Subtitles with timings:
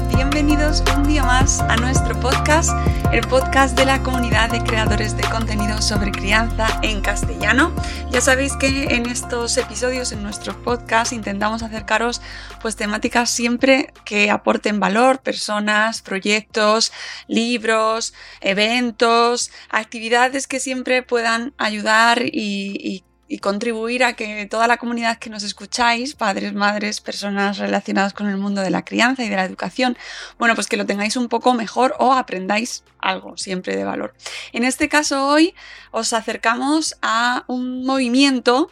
[0.00, 2.70] Bienvenidos un día más a nuestro podcast,
[3.12, 7.74] el podcast de la comunidad de creadores de contenido sobre crianza en castellano.
[8.10, 12.22] Ya sabéis que en estos episodios, en nuestros podcasts, intentamos acercaros
[12.62, 16.90] pues temáticas siempre que aporten valor, personas, proyectos,
[17.28, 24.76] libros, eventos, actividades que siempre puedan ayudar y, y y contribuir a que toda la
[24.76, 29.30] comunidad que nos escucháis, padres, madres, personas relacionadas con el mundo de la crianza y
[29.30, 29.96] de la educación,
[30.38, 34.12] bueno, pues que lo tengáis un poco mejor o aprendáis algo siempre de valor.
[34.52, 35.54] En este caso hoy
[35.92, 38.68] os acercamos a un movimiento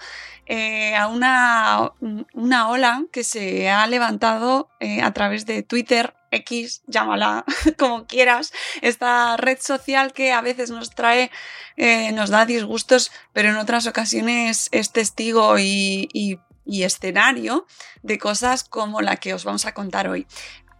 [0.52, 1.92] eh, a una,
[2.34, 7.44] una, ola que se ha levantado eh, a través de Twitter, X, llámala
[7.78, 11.30] como quieras, esta red social que a veces nos trae,
[11.76, 17.64] eh, nos da disgustos, pero en otras ocasiones es testigo y, y, y escenario
[18.02, 20.26] de cosas como la que os vamos a contar hoy.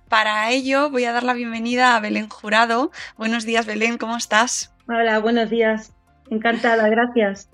[0.09, 2.91] Para ello voy a dar la bienvenida a Belén Jurado.
[3.16, 4.75] Buenos días, Belén, ¿cómo estás?
[4.88, 5.92] Hola, buenos días.
[6.28, 7.48] Encantada, gracias.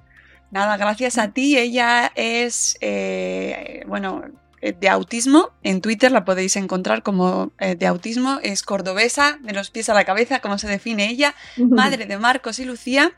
[0.56, 1.58] Nada, gracias a ti.
[1.58, 4.22] Ella es, eh, bueno,
[4.62, 5.50] de autismo.
[5.62, 8.38] En Twitter la podéis encontrar como eh, de autismo.
[8.42, 11.34] Es cordobesa, de los pies a la cabeza, como se define ella.
[11.58, 13.12] Madre de Marcos y Lucía,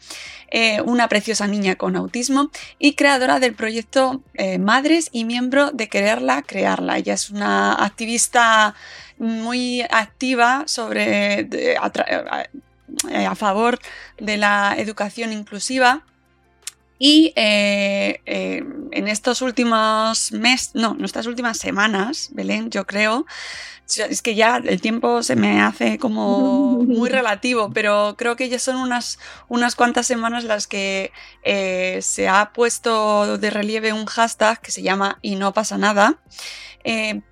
[0.50, 2.50] eh, una preciosa niña con autismo
[2.80, 6.98] y creadora del proyecto eh, Madres y miembro de Quererla, Crearla.
[6.98, 8.74] Ella es una activista
[9.16, 13.78] muy activa sobre de, a, a, a favor
[14.18, 16.02] de la educación inclusiva
[16.98, 23.26] y eh, eh, en estos últimos meses, no, en estas últimas semanas, Belén, yo creo,
[23.96, 28.58] es que ya el tiempo se me hace como muy relativo, pero creo que ya
[28.58, 34.60] son unas, unas cuantas semanas las que eh, se ha puesto de relieve un hashtag
[34.60, 36.18] que se llama y no pasa nada,
[36.84, 37.22] eh,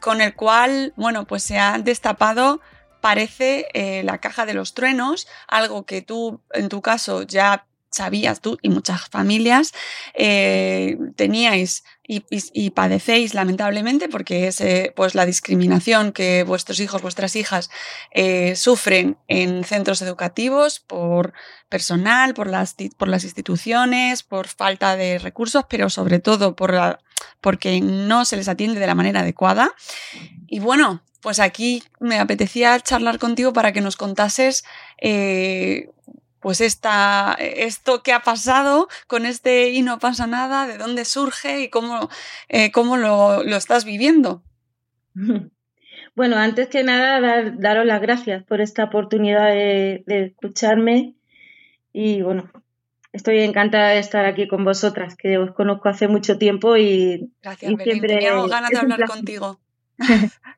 [0.00, 2.60] con el cual, bueno, pues se ha destapado
[3.00, 7.66] parece eh, la caja de los truenos, algo que tú en tu caso ya
[7.96, 9.72] sabías tú y muchas familias
[10.14, 14.62] eh, teníais y, padecéis lamentablemente porque es
[14.94, 17.68] pues la discriminación que vuestros hijos, vuestras hijas
[18.12, 21.32] eh, sufren en centros educativos por
[21.68, 27.00] personal, por las, por las instituciones, por falta de recursos, pero sobre todo por la,
[27.40, 29.74] porque no se les atiende de la manera adecuada.
[30.46, 34.64] Y bueno, pues aquí me apetecía charlar contigo para que nos contases
[34.98, 35.90] eh,
[36.46, 41.62] pues esta, esto que ha pasado con este y no pasa nada, de dónde surge
[41.62, 42.08] y cómo,
[42.48, 44.44] eh, cómo lo, lo, estás viviendo.
[46.14, 51.14] Bueno, antes que nada, dar, daros las gracias por esta oportunidad de, de, escucharme
[51.92, 52.48] y bueno,
[53.12, 57.72] estoy encantada de estar aquí con vosotras, que os conozco hace mucho tiempo y, gracias,
[57.72, 59.58] y siempre Teníamos ganas de hablar contigo.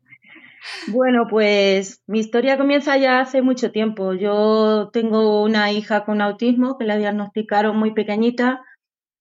[0.88, 4.14] Bueno, pues mi historia comienza ya hace mucho tiempo.
[4.14, 8.62] Yo tengo una hija con autismo que la diagnosticaron muy pequeñita,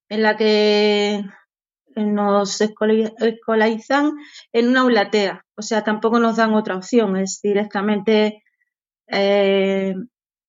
[0.10, 1.24] en la que
[1.96, 4.14] nos escolarizan
[4.54, 5.46] en una aulatea.
[5.56, 8.44] O sea, tampoco nos dan otra opción, es directamente
[9.08, 9.96] eh,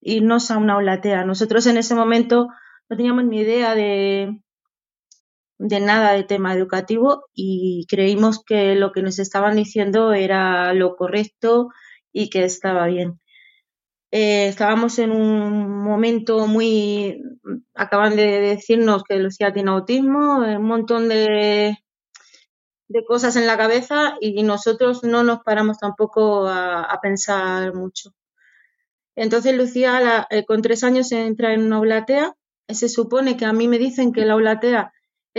[0.01, 1.25] irnos a una aulatea.
[1.25, 2.49] Nosotros en ese momento
[2.89, 4.41] no teníamos ni idea de,
[5.59, 10.97] de nada de tema educativo y creímos que lo que nos estaban diciendo era lo
[10.97, 11.69] correcto
[12.13, 13.21] y que estaba bien.
[14.11, 17.23] Eh, estábamos en un momento muy...
[17.75, 21.77] Acaban de decirnos que Lucía tiene autismo, un montón de,
[22.89, 28.15] de cosas en la cabeza y nosotros no nos paramos tampoco a, pensar mucho.
[29.15, 32.35] Entonces Lucía eh, con tres años entra en una aulatea.
[32.69, 34.93] Se supone que a mí me dicen que la aulatea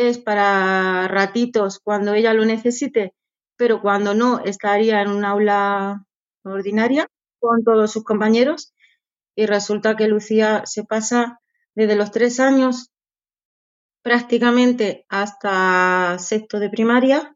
[0.07, 3.13] es para ratitos cuando ella lo necesite,
[3.57, 6.05] pero cuando no estaría en un aula
[6.43, 7.07] ordinaria
[7.39, 8.73] con todos sus compañeros.
[9.35, 11.39] Y resulta que Lucía se pasa
[11.75, 12.91] desde los tres años
[14.01, 17.35] prácticamente hasta sexto de primaria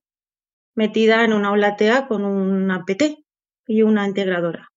[0.75, 3.23] metida en una aula TEA con una PT
[3.67, 4.69] y una integradora.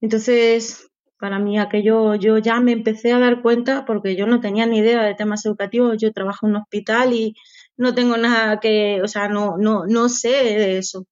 [0.00, 0.87] Entonces,
[1.18, 4.78] para mí aquello, yo ya me empecé a dar cuenta porque yo no tenía ni
[4.78, 7.34] idea de temas educativos, yo trabajo en un hospital y
[7.76, 11.06] no tengo nada que, o sea, no, no, no sé de eso.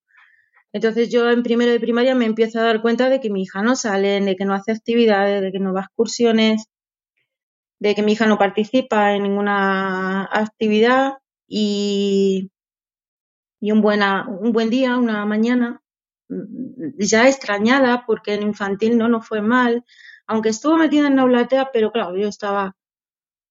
[0.72, 3.62] Entonces yo en primero de primaria me empiezo a dar cuenta de que mi hija
[3.62, 6.66] no sale, de que no hace actividades, de que no va a excursiones,
[7.78, 11.14] de que mi hija no participa en ninguna actividad
[11.48, 12.50] y,
[13.60, 15.80] y un, buena, un buen día, una mañana,
[16.98, 19.84] ya extrañada porque en infantil no nos fue mal,
[20.26, 22.76] aunque estuvo metida en la aulatea, pero claro, yo estaba,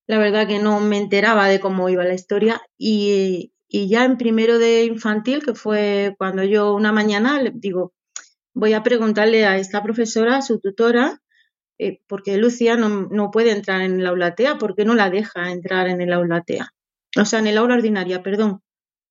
[0.08, 4.18] la verdad que no me enteraba de cómo iba la historia y, y ya en
[4.18, 7.94] primero de infantil, que fue cuando yo una mañana le digo,
[8.54, 11.22] voy a preguntarle a esta profesora, a su tutora,
[11.78, 15.52] eh, porque Lucía no, no, puede entrar en el aula TEA, porque no la deja
[15.52, 16.74] entrar en el aula TEA.
[17.18, 18.62] O sea, en el aula ordinaria, perdón.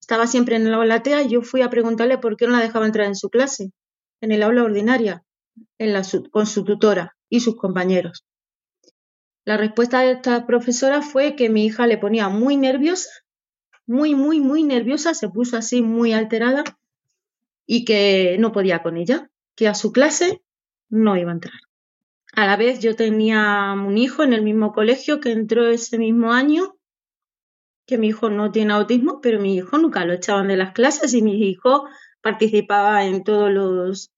[0.04, 2.60] Estaba siempre en el aula TEA y yo fui a preguntarle por qué no la
[2.60, 3.72] dejaba entrar en su clase,
[4.20, 5.24] en el aula ordinaria,
[5.78, 8.22] en la, con su tutora y sus compañeros.
[9.46, 13.08] La respuesta de esta profesora fue que mi hija le ponía muy nerviosa,
[13.86, 16.64] muy, muy, muy nerviosa, se puso así muy alterada
[17.64, 20.42] y que no podía con ella, que a su clase
[20.90, 21.58] no iba a entrar.
[22.34, 26.34] A la vez yo tenía un hijo en el mismo colegio que entró ese mismo
[26.34, 26.76] año,
[27.86, 31.14] que mi hijo no tiene autismo, pero mi hijo nunca lo echaban de las clases
[31.14, 31.84] y mi hijo
[32.22, 34.10] participaba en todos los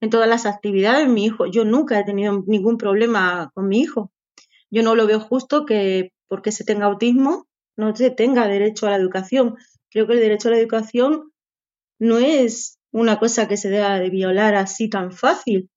[0.00, 1.08] en todas las actividades.
[1.08, 4.12] Mi hijo, yo nunca he tenido ningún problema con mi hijo.
[4.70, 8.90] Yo no lo veo justo que porque se tenga autismo no se tenga derecho a
[8.90, 9.56] la educación.
[9.90, 11.32] Creo que el derecho a la educación
[11.98, 15.70] no es una cosa que se deba de violar así tan fácil.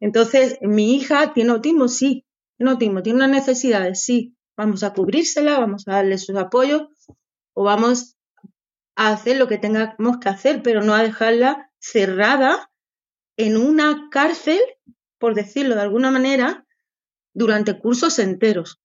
[0.00, 2.24] Entonces, mi hija tiene autismo, sí,
[2.56, 4.35] tiene autismo, tiene unas necesidades, sí.
[4.56, 6.88] Vamos a cubrírsela, vamos a darle sus apoyos
[7.54, 8.16] o vamos
[8.96, 12.70] a hacer lo que tengamos que hacer, pero no a dejarla cerrada
[13.36, 14.60] en una cárcel,
[15.18, 16.66] por decirlo de alguna manera,
[17.34, 18.80] durante cursos enteros.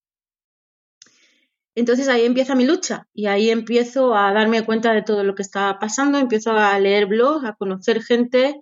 [1.74, 5.42] Entonces ahí empieza mi lucha y ahí empiezo a darme cuenta de todo lo que
[5.42, 8.60] está pasando, empiezo a leer blogs, a conocer gente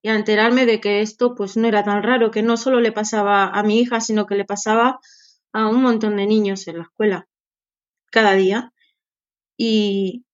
[0.00, 2.90] y a enterarme de que esto pues no era tan raro, que no solo le
[2.90, 4.98] pasaba a mi hija, sino que le pasaba
[5.52, 7.28] a un montón de niños en la escuela
[8.10, 8.72] cada día.
[9.56, 10.24] Y,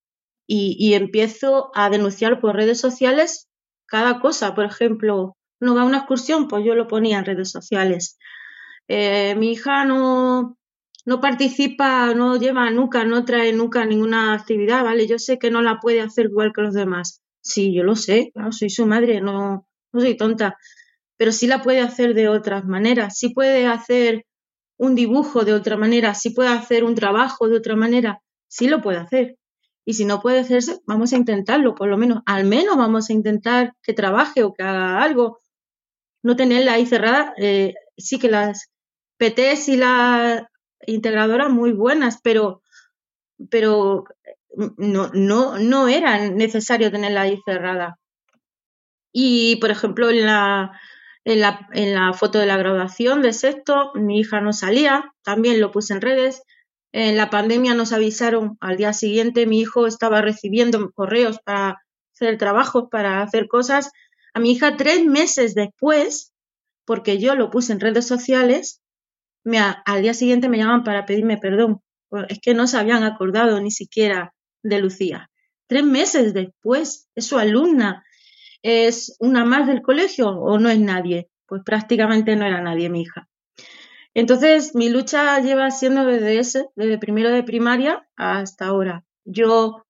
[0.47, 3.49] y, empiezo a denunciar por redes sociales
[3.87, 4.55] cada cosa.
[4.55, 8.19] Por ejemplo, no va a una excursión, pues yo lo ponía en redes sociales.
[8.89, 10.59] Eh, mi hija no,
[11.07, 15.07] no participa, no lleva nunca, no trae nunca ninguna actividad, ¿vale?
[15.07, 18.33] Yo sé que no la puede hacer igual que los demás, Sí, yo lo sé,
[18.53, 20.57] soy su madre, no, no soy tonta,
[21.19, 24.25] pero sí la puede hacer de otras maneras, sí puede hacer
[24.76, 28.81] un dibujo de otra manera, sí puede hacer un trabajo de otra manera, sí lo
[28.81, 29.37] puede hacer.
[29.87, 33.13] Y si no puede hacerse, vamos a intentarlo, por lo menos, al menos vamos a
[33.13, 35.41] intentar que trabaje o que haga algo.
[36.22, 38.70] No tenerla ahí cerrada, eh, sí que las
[39.19, 40.43] PTs y las
[40.87, 42.63] integradoras muy buenas, pero,
[43.51, 44.05] pero
[44.79, 47.99] no, no, no era necesario tenerla ahí cerrada.
[49.13, 50.72] Y, por ejemplo, en la,
[51.25, 55.95] en la, foto de la graduación de sexto, mi hija no salía, también lo puse
[55.95, 56.43] en redes.
[56.93, 61.83] En la pandemia nos avisaron al día siguiente, mi hijo estaba recibiendo correos para
[62.15, 63.91] hacer trabajos, para hacer cosas.
[64.35, 66.33] A mi hija tres meses después,
[66.85, 68.83] porque yo lo puse en redes sociales,
[69.85, 71.81] al día siguiente me llaman para pedirme perdón.
[72.29, 75.31] Es que no se habían acordado ni siquiera de Lucía.
[75.67, 78.05] Tres meses después, es su alumna.
[78.65, 81.29] ¿Es una más del colegio o no es nadie?
[81.47, 83.29] Pues prácticamente no era nadie mi hija.
[84.15, 89.05] Entonces, mi lucha lleva siendo desde ese, desde primero de primaria hasta ahora.
[89.27, 89.85] Yo,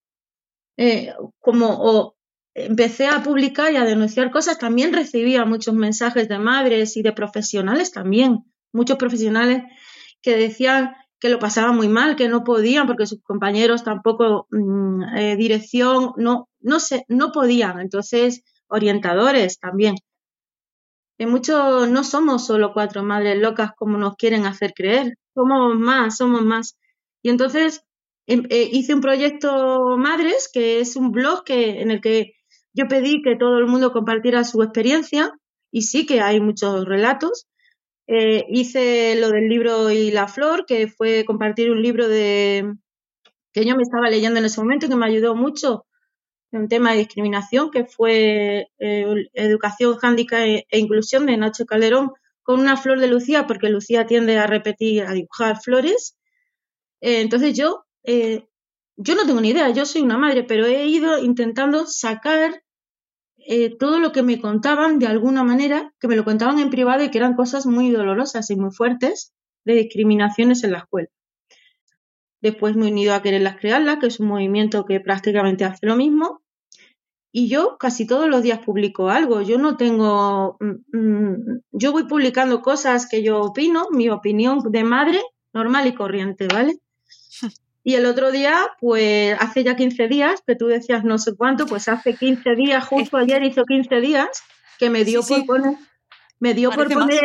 [0.76, 2.16] eh, como
[2.54, 7.12] empecé a publicar y a denunciar cosas, también recibía muchos mensajes de madres y de
[7.12, 9.62] profesionales también, muchos profesionales
[10.20, 15.16] que decían que lo pasaban muy mal, que no podían porque sus compañeros tampoco mm,
[15.16, 17.78] eh, dirección, no, no sé, no podían.
[17.78, 19.96] Entonces, orientadores también.
[21.18, 26.16] En muchos no somos solo cuatro madres locas como nos quieren hacer creer, somos más,
[26.16, 26.76] somos más.
[27.22, 27.82] Y entonces
[28.26, 32.32] em, eh, hice un proyecto Madres, que es un blog que, en el que
[32.74, 35.32] yo pedí que todo el mundo compartiera su experiencia
[35.70, 37.46] y sí que hay muchos relatos.
[38.06, 42.74] Eh, hice lo del libro y la flor, que fue compartir un libro de
[43.52, 45.86] que yo me estaba leyendo en ese momento que me ayudó mucho
[46.56, 52.12] un tema de discriminación, que fue eh, Educación, Handicap e, e Inclusión de Nacho Calderón,
[52.42, 56.16] con una flor de Lucía, porque Lucía tiende a repetir, a dibujar flores.
[57.00, 61.18] Eh, entonces yo, yo no tengo ni idea, yo soy una madre, pero he ido
[61.18, 62.62] intentando sacar
[63.46, 67.04] eh, todo lo que me contaban de alguna manera, que me lo contaban en privado
[67.04, 69.34] y que eran cosas muy dolorosas y muy fuertes
[69.66, 71.08] de discriminaciones en la escuela.
[72.40, 75.96] Después me he unido a Quererlas Crearlas, que es un movimiento que prácticamente hace lo
[75.96, 76.42] mismo.
[77.36, 79.42] Y yo casi todos los días publico algo.
[79.42, 80.56] Yo no tengo.
[80.60, 85.20] Mm, mm, yo voy publicando cosas que yo opino, mi opinión de madre
[85.52, 86.76] normal y corriente, ¿vale?
[87.86, 91.66] Y el otro día, pues hace ya 15 días, que tú decías no sé cuánto,
[91.66, 94.42] pues hace 15 días, justo ayer hizo 15 días,
[94.78, 95.74] que me dio por poner,
[96.38, 97.20] me dio por poner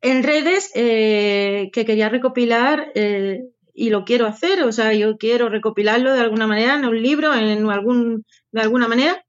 [0.00, 3.42] en redes eh, que quería recopilar eh,
[3.78, 7.32] y lo quiero hacer, o sea, yo quiero recopilarlo de alguna manera en un libro,
[7.32, 9.24] en algún, de alguna manera,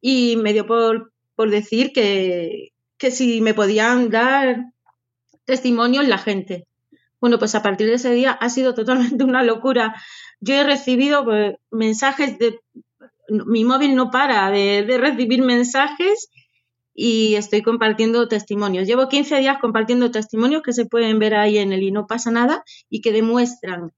[0.00, 4.64] y me dio por, por decir que, que si me podían dar
[5.44, 6.66] testimonios la gente.
[7.20, 9.94] Bueno, pues a partir de ese día ha sido totalmente una locura.
[10.40, 12.60] Yo he recibido pues, mensajes de...
[13.28, 16.30] Mi móvil no para de, recibir mensajes
[16.94, 18.86] y estoy compartiendo testimonios.
[18.86, 22.30] Llevo 15 días compartiendo testimonios que se pueden ver ahí en el y no pasa
[22.30, 23.92] nada y que demuestran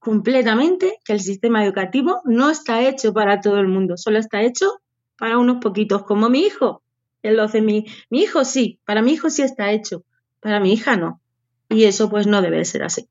[0.00, 4.82] completamente que el sistema educativo no está hecho para todo el mundo, solo está hecho
[5.16, 6.82] para unos poquitos, como mi hijo.
[7.22, 10.04] Lo mi, mi hijo sí, para mi hijo sí está hecho,
[10.40, 11.20] para mi hija no.
[11.68, 13.08] Y eso pues no debe ser así.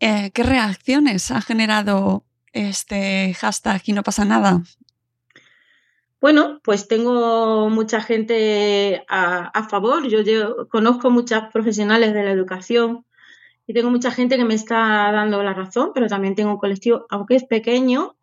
[0.00, 4.62] Eh, ¿Qué reacciones ha generado este hashtag y no pasa nada?
[6.20, 10.08] Bueno, pues tengo mucha gente a, favor.
[10.08, 13.04] Yo, conozco muchas profesionales de la educación
[13.66, 17.06] y tengo mucha gente que me está dando la razón, pero también tengo un colectivo,
[17.08, 18.16] aunque es pequeño,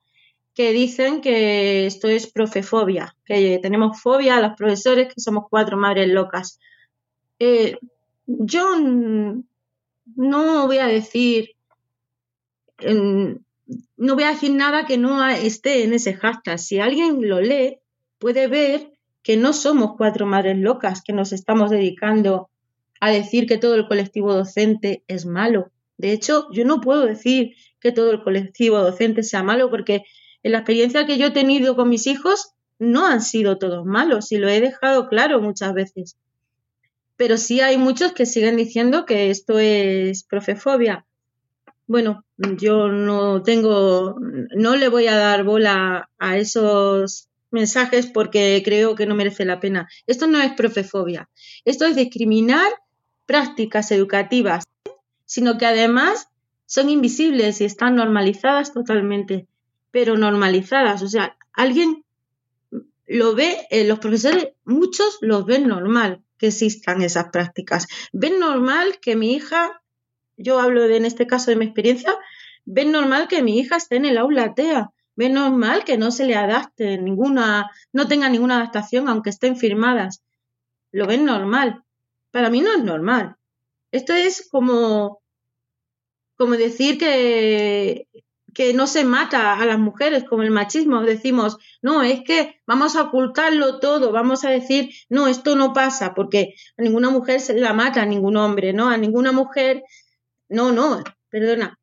[0.54, 5.78] que dicen que esto es profefobia, que tenemos fobia a los profesores, que somos cuatro
[5.78, 6.60] madres locas.
[7.40, 7.78] Eh,
[8.26, 11.56] yo no voy a decir,
[12.82, 16.60] no voy a decir nada que no esté en ese hashtag.
[16.60, 17.80] Si alguien lo lee,
[18.18, 18.92] puede ver
[19.24, 22.50] que no somos cuatro madres locas que nos estamos dedicando
[23.00, 25.72] a decir que todo el colectivo docente es malo.
[25.98, 30.04] De hecho, yo no puedo decir que todo el colectivo docente sea malo porque
[30.44, 34.32] en la experiencia que yo he tenido con mis hijos no han sido todos malos
[34.32, 36.18] y lo he dejado claro muchas veces
[37.18, 41.06] pero sí hay muchos que siguen diciendo que esto es profefobia.
[41.88, 48.94] Bueno, yo no tengo, no le voy a dar bola a esos mensajes porque creo
[48.94, 49.90] que no merece la pena.
[50.06, 51.30] Esto no es profefobia,
[51.66, 52.72] esto es discriminar
[53.26, 54.66] prácticas educativas,
[55.26, 56.30] sino que además
[56.68, 59.48] son invisibles y están normalizadas totalmente,
[59.90, 62.04] pero normalizadas, o sea, alguien
[63.08, 67.88] lo ve, eh, los profesores, muchos los ven normal, que existan esas prácticas.
[68.12, 69.82] Ven normal que mi hija,
[70.38, 72.14] yo hablo de, en este caso de mi experiencia,
[72.66, 74.92] ven normal que mi hija esté en el aula TEA.
[75.16, 80.22] Ven normal que no se le adapte ninguna, no tenga ninguna adaptación aunque estén firmadas.
[80.92, 81.84] Lo ven normal.
[82.32, 83.36] Para mí no es normal.
[83.92, 85.22] Esto es como,
[86.38, 88.08] como decir que
[88.56, 91.02] que no se mata a las mujeres como el machismo.
[91.02, 96.14] Decimos, no, es que vamos a ocultarlo todo, vamos a decir, no, esto no pasa,
[96.16, 98.90] porque a ninguna mujer se la mata a ningún hombre, ¿no?
[98.90, 99.84] A ninguna mujer,
[100.48, 101.78] no, no, perdona.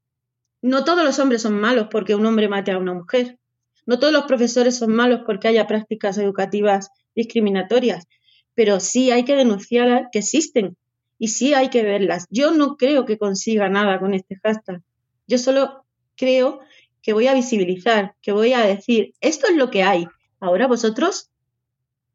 [0.62, 3.38] No todos los hombres son malos porque un hombre mate a una mujer.
[3.84, 8.06] No todos los profesores son malos porque haya prácticas educativas discriminatorias,
[8.54, 10.76] pero sí hay que denunciar que existen
[11.18, 12.26] y sí hay que verlas.
[12.30, 14.82] Yo no creo que consiga nada con este hashtag.
[15.26, 15.84] Yo solo
[16.16, 16.60] creo
[17.02, 20.06] que voy a visibilizar, que voy a decir, esto es lo que hay.
[20.40, 21.30] Ahora vosotros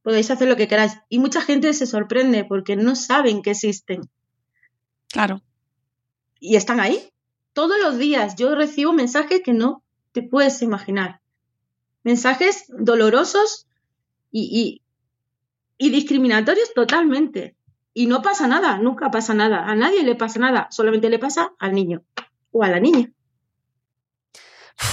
[0.02, 0.94] podéis hacer lo que queráis.
[1.10, 4.10] Y mucha gente se sorprende porque no saben que existen.
[5.10, 5.42] Claro.
[6.40, 7.10] Y están ahí.
[7.58, 11.22] Todos los días yo recibo mensajes que no te puedes imaginar.
[12.04, 13.66] Mensajes dolorosos
[14.32, 14.84] y,
[15.76, 17.56] y discriminatorios totalmente.
[17.96, 19.66] Y no pasa nada, nunca pasa nada.
[19.66, 22.04] A nadie le pasa nada, solamente le pasa al niño
[22.52, 23.12] o a la niña.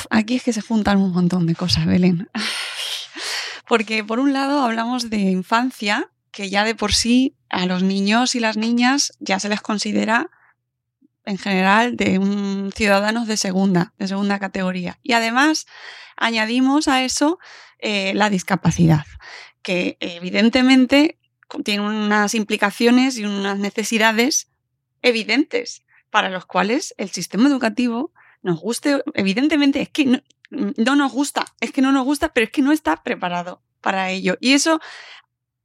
[0.08, 2.30] Aquí es que se juntan un montón de cosas, Belén.
[3.68, 8.34] Porque por un lado hablamos de infancia, que ya de por sí a los niños
[8.34, 10.30] y las niñas ya se les considera
[11.24, 14.98] en general de un ciudadanos de segunda, de segunda categoría.
[15.02, 15.66] Y además
[16.16, 17.38] añadimos a eso
[17.78, 19.04] eh, la discapacidad,
[19.62, 21.18] que evidentemente
[21.64, 24.48] tiene unas implicaciones y unas necesidades
[25.02, 28.12] evidentes para los cuales el sistema educativo
[28.42, 32.44] nos guste, evidentemente es que no, no nos gusta, es que no nos gusta, pero
[32.44, 34.36] es que no está preparado para ello.
[34.40, 34.80] Y eso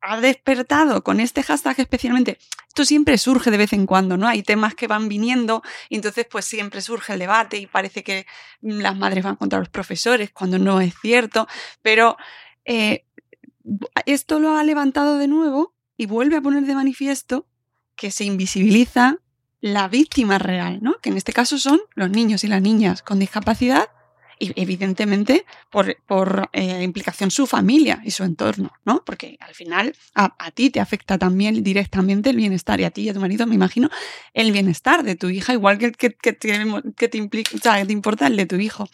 [0.02, 2.38] ha despertado con este hashtag especialmente.
[2.68, 4.28] Esto siempre surge de vez en cuando, ¿no?
[4.28, 8.26] Hay temas que van viniendo y entonces pues siempre surge el debate y parece que
[8.62, 11.48] las madres van contra los profesores cuando no es cierto,
[11.82, 12.18] pero
[12.66, 13.06] eh,
[14.06, 17.48] esto lo ha levantado de nuevo y vuelve a poner de manifiesto
[17.96, 19.18] que se invisibiliza
[19.62, 21.00] la víctima real, ¿no?
[21.02, 23.90] Que en este caso son los niños y las niñas con discapacidad
[24.40, 29.04] y evidentemente por, por eh, implicación su familia y su entorno, ¿no?
[29.06, 33.10] Porque al final a, ti te afecta también directamente el bienestar y a ti y
[33.10, 33.90] a tu marido, me imagino,
[34.34, 38.28] el bienestar de tu hija, igual que, que, que, te, implica, o sea, te importa
[38.28, 38.90] el de tu hijo.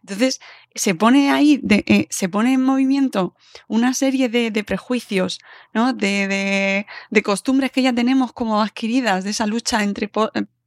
[0.00, 0.40] Entonces,
[0.74, 3.34] se pone ahí, de, eh, se pone en movimiento
[3.66, 5.40] una serie de, de prejuicios,
[5.74, 5.92] ¿no?
[5.92, 10.10] De, de, de, costumbres que ya tenemos como adquiridas, de esa lucha entre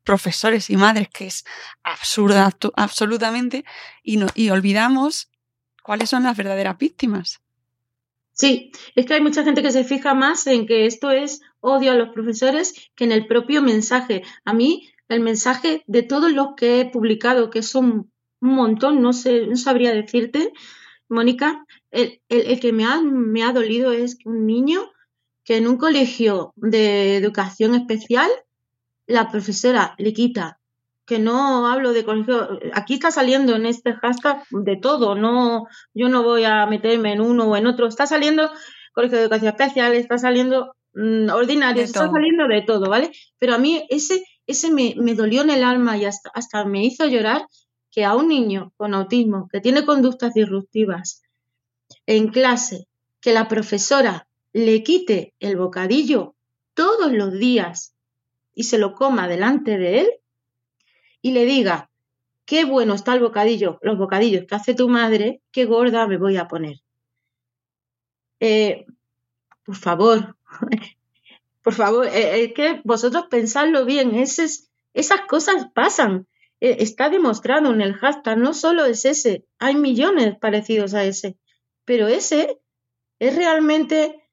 [0.03, 1.45] profesores y madres, que es
[1.83, 3.65] absurda absolutamente,
[4.03, 5.29] y, no, y olvidamos
[5.83, 7.41] cuáles son las verdaderas víctimas.
[8.33, 11.91] Sí, es que hay mucha gente que se fija más en que esto es odio
[11.91, 14.23] a los profesores que en el propio mensaje.
[14.45, 19.11] A mí, el mensaje de todos los que he publicado, que son un montón, no
[19.11, 20.53] sé, no sabría decirte,
[21.09, 24.89] Mónica, el, el, que me ha, me ha dolido es que un niño
[25.43, 28.29] que en un colegio de educación especial
[29.09, 30.59] la profesora le quita,
[31.05, 36.09] que no hablo de colegio, aquí está saliendo en este hashtag de todo, no, yo
[36.09, 38.51] no voy a meterme en uno o en otro, está saliendo
[38.93, 43.11] colegio de educación especial, está saliendo mm, ordinario, está saliendo de todo, ¿vale?
[43.39, 46.85] Pero a mí ese, ese me, me dolió en el alma y hasta, hasta me
[46.85, 47.47] hizo llorar
[47.89, 51.23] que a un niño con autismo que tiene conductas disruptivas
[52.05, 52.85] en clase,
[53.21, 56.35] que la profesora le quite el bocadillo
[56.75, 57.95] todos los días
[58.53, 60.09] y se lo coma delante de él
[61.21, 61.89] y le diga,
[62.45, 66.37] qué bueno está el bocadillo, los bocadillos que hace tu madre, qué gorda me voy
[66.37, 66.77] a poner.
[68.39, 68.85] Eh,
[69.63, 70.35] por favor,
[71.61, 74.69] por favor, eh, es que vosotros pensadlo bien, esas,
[75.27, 76.27] cosas pasan.
[76.61, 81.37] Eh, está demostrado en el hashtag, no solo es ese, hay millones parecidos a ese,
[81.85, 82.59] pero ese
[83.19, 84.27] es realmente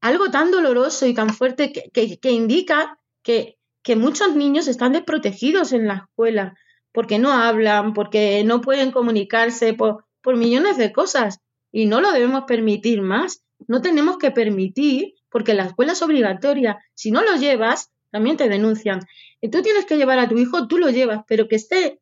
[0.00, 3.56] algo tan doloroso y tan fuerte que, que indica que,
[3.96, 6.54] muchos niños están desprotegidos en la escuela
[6.92, 11.40] porque no hablan, porque no pueden comunicarse por, millones de cosas
[11.72, 13.42] y no lo debemos permitir más.
[13.66, 16.78] No tenemos que permitir, porque la escuela es obligatoria.
[16.94, 19.00] Si no lo llevas, también te denuncian.
[19.40, 22.00] Y tú tienes que llevar a tu hijo, tú lo llevas, pero que esté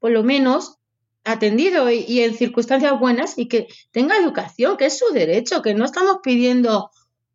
[0.00, 0.78] por lo menos
[1.24, 5.84] atendido y, en circunstancias buenas y que tenga educación, que es su derecho, que no
[5.84, 6.90] estamos pidiendo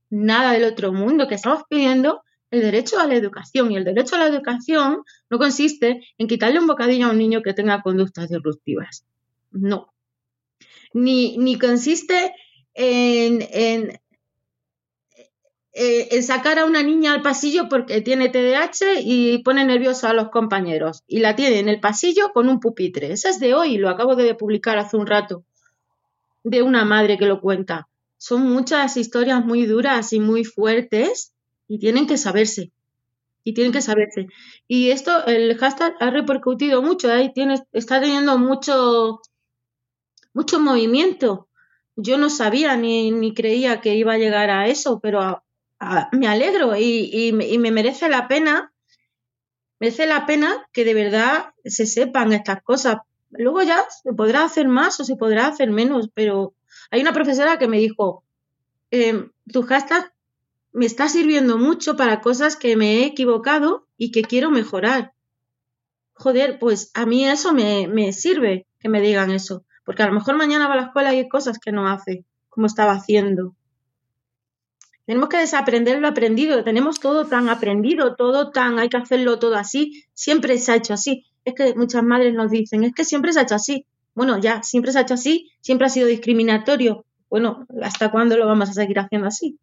[0.10, 2.22] nada del otro mundo, que estamos pidiendo
[2.52, 3.72] el derecho a la educación.
[3.72, 7.42] Y el derecho a la educación no consiste en quitarle un bocadillo a un niño
[7.42, 9.06] que tenga conductas disruptivas.
[9.52, 9.92] No.
[10.94, 12.36] Ni, ni consiste
[12.74, 14.00] en, en,
[15.74, 20.30] eh, sacar a una niña al pasillo porque tiene TDAH y pone nerviosa a los
[20.30, 21.04] compañeros.
[21.08, 23.14] Y la tiene en el pasillo con un pupitre.
[23.14, 25.46] Esa es de hoy, lo acabo de publicar hace un rato,
[26.44, 27.88] de una madre que lo cuenta.
[28.18, 31.34] Son muchas historias muy duras y muy fuertes
[31.72, 32.70] y tienen que saberse.
[33.46, 34.28] Y tienen que saberse.
[34.68, 39.22] Y esto, el hashtag ha repercutido mucho, ahí tiene, está teniendo mucho,
[40.34, 41.48] mucho movimiento.
[41.96, 45.44] Yo no sabía ni, ni creía que iba a llegar a eso, pero
[46.12, 48.74] me alegro y, y, me merece la pena,
[49.80, 52.98] merece la pena que de verdad se sepan estas cosas.
[53.30, 56.54] Luego ya se podrá hacer más o se podrá hacer menos, pero
[56.90, 58.26] hay una profesora que me dijo,
[58.92, 60.12] eh, tu hashtag
[60.74, 65.14] me está sirviendo mucho para cosas que me he equivocado y que quiero mejorar.
[66.14, 70.14] Joder, pues a mí eso me, me sirve que me digan eso, porque a lo
[70.14, 73.56] mejor mañana va a la escuela y hay cosas que no hace como estaba haciendo.
[75.06, 79.56] Tenemos que desaprender lo aprendido, tenemos todo tan aprendido, todo tan, hay que hacerlo todo
[79.56, 81.26] así, siempre se ha hecho así.
[81.44, 83.88] Es que muchas madres nos dicen, es que siempre se ha hecho así.
[84.14, 87.06] Bueno, ya, siempre se ha hecho así, siempre ha sido discriminatorio.
[87.30, 89.58] Bueno, ¿hasta cuándo lo vamos a seguir haciendo así?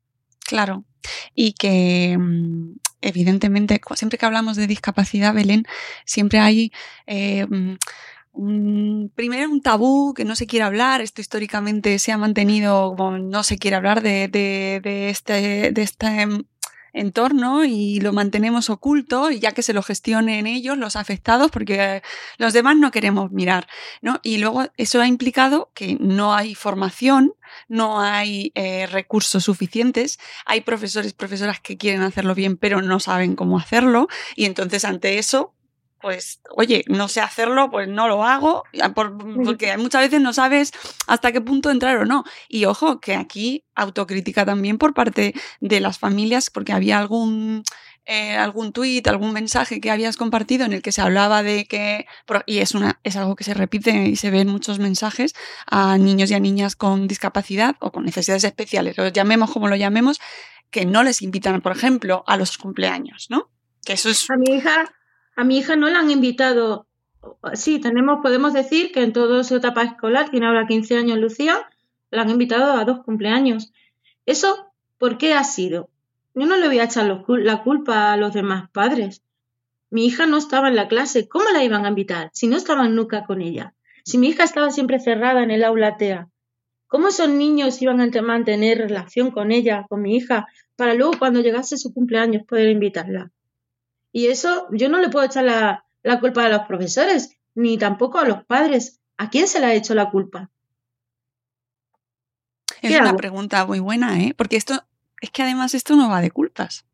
[0.49, 0.87] Claro,
[1.35, 5.65] y que mm, evidentemente siempre que hablamos de discapacidad, Belén,
[6.07, 6.73] siempre hay
[7.07, 12.95] eh, mm, primero un tabú que no se quiere hablar, esto históricamente se ha mantenido
[12.97, 16.07] como no se quiere hablar de, de, de este, de este
[16.93, 22.03] entorno y lo mantenemos oculto, y ya que se lo gestionen ellos, los afectados, porque
[22.39, 23.67] los demás no queremos mirar,
[24.03, 24.21] ¿no?
[24.23, 27.35] Y luego eso ha implicado que no hay formación,
[27.69, 33.37] no hay eh, recursos suficientes, hay profesores profesoras que quieren hacerlo bien, pero no saben
[33.37, 35.55] cómo hacerlo, y entonces ante eso,
[36.01, 38.65] pues, oye, no sé hacerlo, pues no lo hago,
[39.45, 40.73] porque muchas veces no sabes
[41.07, 42.25] hasta qué punto entrar o no.
[42.49, 47.65] Y ojo, que aquí autocrítica también por parte de las familias, porque había algún,
[48.05, 52.07] eh, algún tuit, algún mensaje que habías compartido en el que se hablaba de que,
[52.47, 55.35] y es, una, es algo que se repite y se ve en muchos mensajes,
[55.67, 59.77] a niños y a niñas con discapacidad o con necesidades especiales, lo llamemos como lo
[59.77, 60.21] llamemos,
[60.71, 63.51] que no les invitan, por ejemplo, a los cumpleaños, ¿no?
[63.85, 64.31] Que eso es...
[64.31, 64.93] A mi hija
[65.39, 66.89] a mi hija no la han invitado.
[67.55, 71.71] Sí, tenemos, podemos decir que en toda su etapa escolar, tiene ahora 15 años Lucía,
[72.11, 73.73] la han invitado a dos cumpleaños.
[74.27, 75.91] ¿Eso por qué ha sido?
[76.35, 79.23] Yo no le voy a echar la culpa a los demás padres.
[79.91, 82.97] Mi hija no estaba en la clase, ¿cómo la iban a invitar si no estaban
[82.97, 83.75] nunca con ella?
[84.05, 86.29] Si mi hija estaba siempre cerrada en el aula TEA,
[86.89, 91.43] ¿cómo esos niños iban a mantener relación con ella, con mi hija, para luego cuando
[91.43, 93.31] llegase su cumpleaños poder invitarla?
[94.19, 95.85] Y eso yo no le puedo echar la,
[96.19, 99.01] culpa a los profesores, ni tampoco a los padres.
[99.17, 100.51] ¿A quién se le ha hecho la culpa?
[102.83, 104.35] Es una pregunta muy buena, ¿eh?
[104.37, 104.83] Porque esto,
[105.21, 106.85] es que además esto no va de culpas.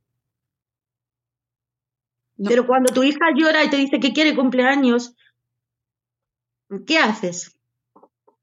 [2.47, 5.15] Pero cuando tu hija llora y te dice que quiere cumpleaños,
[6.87, 7.57] ¿qué haces?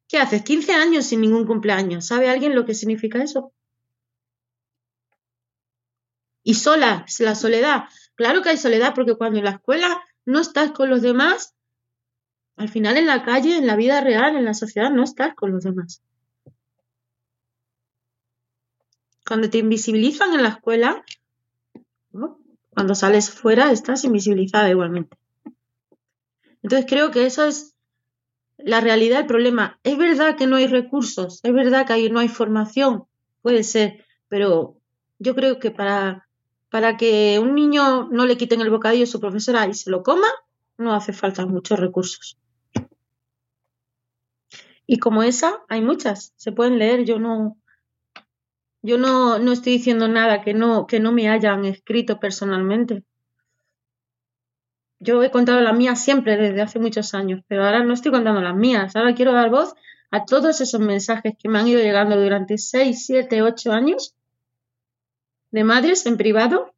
[0.07, 0.41] ¿Qué haces?
[0.41, 2.07] 15 años sin ningún cumpleaños.
[2.07, 3.53] ¿Sabe alguien lo que significa eso?
[6.41, 7.83] Y sola, la soledad.
[8.21, 11.55] Claro que hay soledad porque cuando en la escuela no estás con los demás,
[12.55, 15.51] al final en la calle, en la vida real, en la sociedad, no estás con
[15.51, 16.03] los demás.
[19.25, 21.03] Cuando te invisibilizan en la escuela,
[22.69, 25.17] cuando sales fuera estás invisibilizada igualmente.
[26.61, 27.73] Entonces creo que eso es
[28.59, 29.79] la realidad del problema.
[29.81, 33.05] Es verdad que no hay recursos, es verdad que no hay formación,
[33.41, 34.77] puede ser, pero
[35.17, 36.27] yo creo que para
[36.71, 40.03] para que un niño no le quiten el bocadillo a su profesora y se lo
[40.03, 40.29] coma,
[40.77, 42.39] no hace falta muchos recursos.
[44.87, 47.57] Y como esa, hay muchas, se pueden leer, yo no,
[48.81, 53.03] yo no, no estoy diciendo nada que no, que no me hayan escrito personalmente.
[54.99, 58.39] Yo he contado las mías siempre desde hace muchos años, pero ahora no estoy contando
[58.39, 58.95] las mías.
[58.95, 59.73] Ahora quiero dar voz
[60.09, 64.15] a todos esos mensajes que me han ido llegando durante 6, 7, 8 años
[65.51, 66.73] de madres en privado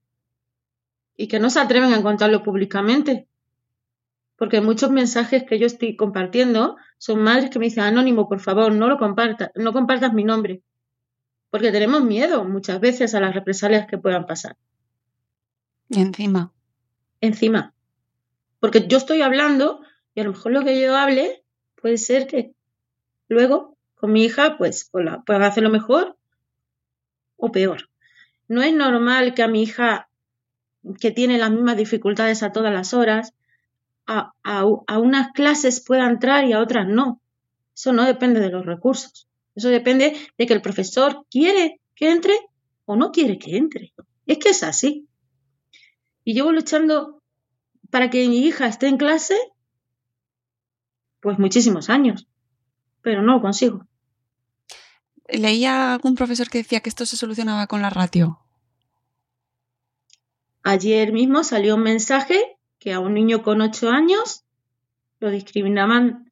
[1.15, 3.27] y que no se atreven a contarlo públicamente.
[4.35, 8.73] Porque muchos mensajes que yo estoy compartiendo son madres que me dicen, anónimo, por favor,
[8.73, 10.63] no lo compartas, no compartas mi nombre.
[11.51, 14.57] Porque tenemos miedo muchas veces a las represalias que puedan pasar.
[15.89, 16.51] Y encima.
[17.21, 17.73] Encima.
[18.59, 19.81] Porque yo estoy hablando
[20.15, 21.43] y a lo mejor lo que yo hable
[21.75, 22.55] puede ser que
[23.27, 26.17] luego con mi hija pues, pues pueda hacerlo mejor
[27.37, 27.89] o peor.
[28.47, 30.09] No es normal que a mi hija,
[30.99, 33.33] que tiene las mismas dificultades a todas las horas,
[34.05, 34.65] a,
[34.97, 37.21] unas clases pueda entrar y a otras no.
[37.73, 39.27] Eso no depende de los recursos.
[39.55, 42.33] Eso depende de que el profesor quiere que entre
[42.85, 43.93] o no quiere que entre.
[44.25, 45.07] Es que es así.
[46.23, 47.21] Y llevo luchando
[47.89, 49.37] para que mi hija esté en clase,
[51.21, 52.27] pues muchísimos años,
[53.01, 53.87] pero no lo consigo
[55.37, 58.39] leía algún profesor que decía que esto se solucionaba con la ratio.
[60.63, 64.43] Ayer mismo salió un mensaje que a un niño con ocho años
[65.19, 66.31] lo discriminaban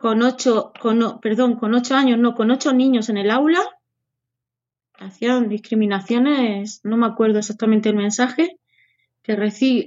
[0.00, 3.60] con ocho, con, perdón, con ocho años, no, con ocho niños en el aula.
[4.94, 8.58] Hacían discriminaciones, no me acuerdo exactamente el mensaje
[9.22, 9.36] que,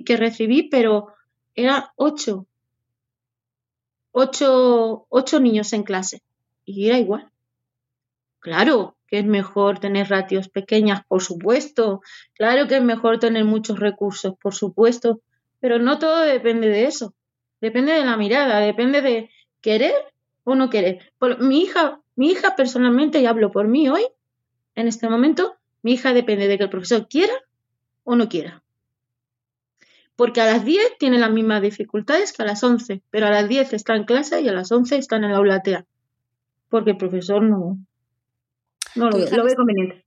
[0.06, 1.14] que recibí, pero
[1.56, 2.48] era ocho,
[4.12, 6.22] ocho, ocho niños en clase
[6.66, 7.29] y era igual.
[8.40, 12.02] Claro que es mejor tener ratios pequeñas, por supuesto.
[12.34, 15.22] Claro que es mejor tener muchos recursos, por supuesto.
[15.60, 17.14] Pero no todo depende de eso.
[17.60, 19.30] Depende de la mirada, depende de
[19.62, 19.94] querer
[20.44, 21.12] o no querer.
[21.40, 24.06] mi hija, mi hija personalmente, y hablo por mí hoy,
[24.76, 27.34] en este momento, mi hija depende de que el profesor quiera
[28.04, 28.64] o no quiera.
[30.16, 33.48] Porque a las 10 tiene las mismas dificultades que a las 11, pero a las
[33.48, 35.86] 10 está en clase y a las 11 está en el aula TEA.
[36.70, 37.78] Porque el profesor no,
[38.96, 40.04] no, lo, veo conveniente.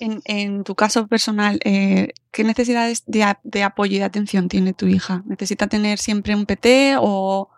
[0.00, 5.22] En, tu caso personal, eh, ¿qué necesidades de, apoyo y de atención tiene tu hija?
[5.26, 7.50] ¿Necesita tener siempre un PT o,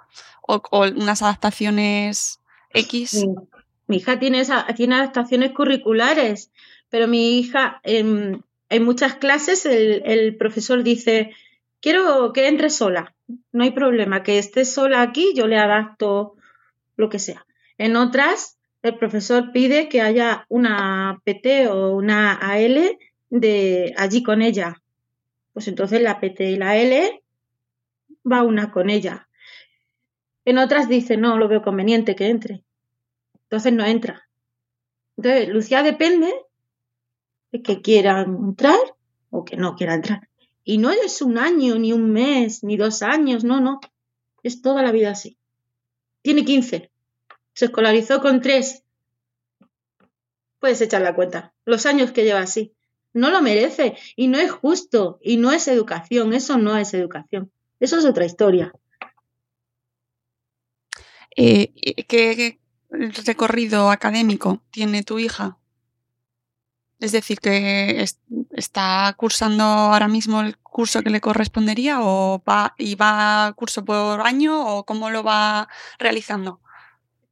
[0.73, 2.41] unas adaptaciones
[2.75, 3.25] X?
[3.87, 4.43] Mi, hija tiene,
[4.75, 6.51] tiene adaptaciones curriculares,
[6.91, 11.31] pero mi hija, em, en muchas clases el, el profesor dice,
[11.81, 13.15] quiero que entre sola,
[13.53, 16.35] no hay problema, que esté sola aquí, yo le adapto
[16.97, 17.47] lo que sea.
[17.79, 22.99] En otras, el profesor pide que haya una PT o una AL
[23.31, 24.83] de allí con ella.
[25.53, 27.23] Pues entonces la PT y la L
[28.31, 29.29] va una con ella.
[30.45, 32.65] En otras dice, no, lo veo conveniente que entre.
[33.45, 34.29] Entonces no entra.
[35.17, 36.33] Entonces, Lucía depende
[37.53, 38.79] de que quieran entrar
[39.31, 40.29] o que no quieran entrar.
[40.65, 43.81] Y no es un año, ni un mes, ni dos años, no, no.
[44.43, 45.39] Es toda la vida así.
[46.23, 46.92] Tiene 15.
[47.55, 48.83] Se escolarizó con tres.
[50.59, 51.55] Puedes echar la cuenta.
[51.65, 52.75] Los años que lleva así.
[53.13, 53.97] No lo merece.
[54.17, 55.19] Y no es justo.
[55.23, 56.33] Y no es educación.
[56.33, 57.53] Eso no es educación.
[57.81, 58.73] Eso es otra historia.
[61.37, 61.73] Eh,
[62.07, 62.59] ¿qué,
[63.27, 65.59] recorrido académico tiene tu hija?
[67.01, 68.05] Es decir, que
[68.53, 74.21] está cursando ahora mismo el curso que le correspondería o va y va curso por
[74.21, 76.62] año o cómo lo va realizando.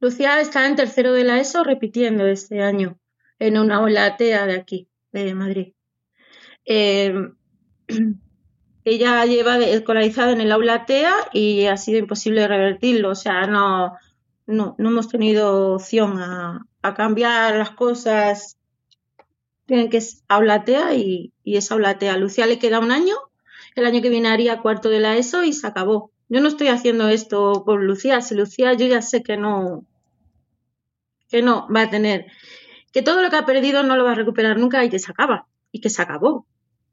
[0.01, 2.97] Lucía está en tercero de la ESO repitiendo este año
[3.37, 5.73] en una aula TEA de aquí, de Madrid.
[6.65, 7.13] Eh,
[8.83, 13.11] ella lleva escolarizada en el aula TEA y ha sido imposible revertirlo.
[13.11, 13.93] O sea, no,
[14.47, 18.57] no, no hemos tenido opción a, cambiar las cosas.
[19.67, 22.17] Tienen que es aula TEA y, y es aula TEA.
[22.17, 23.13] Lucía le queda un año.
[23.75, 26.11] El año que viene haría cuarto de la ESO y se acabó.
[26.27, 28.21] Yo no estoy haciendo esto por Lucía.
[28.21, 29.85] Si Lucía, yo ya sé que no,
[31.31, 32.27] que no va a tener,
[32.91, 35.11] que todo lo que ha perdido no lo va a recuperar nunca y que se
[35.11, 36.45] acaba y que se acabó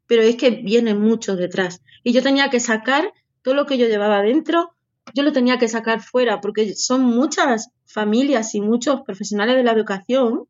[0.09, 1.83] pero es que viene mucho detrás.
[2.03, 4.73] Y yo tenía que sacar todo lo que yo llevaba dentro,
[5.13, 9.71] yo lo tenía que sacar fuera, porque son muchas familias y muchos profesionales de la
[9.71, 10.45] educación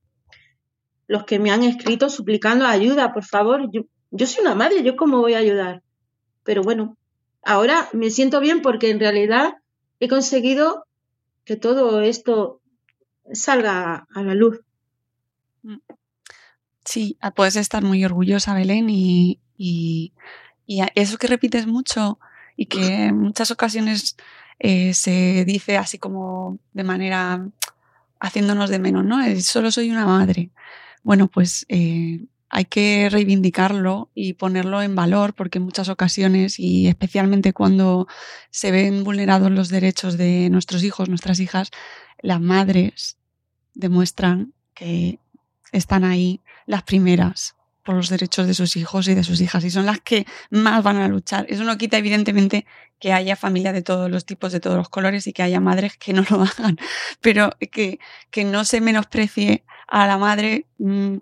[1.08, 4.96] los que me han escrito suplicando ayuda, por favor, yo, yo soy una madre, yo
[4.96, 5.84] cómo voy a ayudar.
[6.44, 6.96] Pero bueno,
[7.44, 9.56] ahora me siento bien porque en realidad
[10.00, 10.86] he conseguido
[11.44, 12.62] que todo esto
[13.34, 14.62] salga a la luz.
[16.86, 20.14] Sí, puedes estar muy orgullosa, Belén, y, y,
[20.96, 22.20] eso que repites mucho
[22.56, 24.18] y que en muchas ocasiones
[24.60, 27.48] eh, se dice así como de manera
[28.20, 29.18] haciéndonos de menos, ¿no?
[29.42, 30.52] solo soy una madre.
[31.04, 36.88] Bueno, pues eh, hay que reivindicarlo y ponerlo en valor porque en muchas ocasiones y
[36.88, 38.08] especialmente cuando
[38.50, 41.70] se ven vulnerados los derechos de nuestros hijos, nuestras hijas,
[42.22, 43.19] las madres
[43.80, 45.20] demuestran que
[45.72, 49.72] están ahí las primeras por los derechos de sus hijos y de sus hijas y
[49.72, 51.46] son las que más van a luchar.
[51.50, 52.66] Eso no quita evidentemente
[53.00, 55.98] que haya familia de todos los tipos, de todos los colores y que haya madres
[55.98, 56.78] que no lo hagan,
[57.22, 61.16] pero que, que no se menosprecie a la madre mm,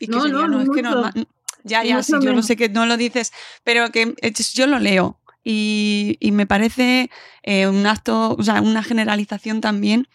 [0.00, 1.10] y que no, no, es que no,
[1.64, 3.32] ya, ya, sí, yo lo sé que no lo dices,
[3.64, 4.14] pero que
[4.54, 7.10] yo lo leo y, y me parece
[7.42, 10.08] eh, un acto, o sea, una generalización también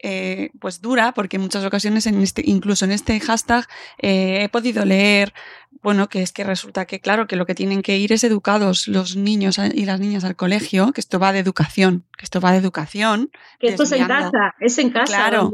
[0.00, 3.66] eh, pues dura, porque en muchas ocasiones, en este, incluso en este hashtag,
[3.98, 5.34] eh, he podido leer,
[5.82, 8.86] bueno, que es que resulta que, claro, que lo que tienen que ir es educados
[8.86, 12.52] los niños y las niñas al colegio, que esto va de educación, que esto va
[12.52, 13.30] de educación.
[13.58, 15.06] Que esto es en casa, es en casa.
[15.06, 15.52] Claro,